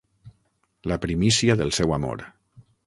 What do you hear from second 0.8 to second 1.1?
La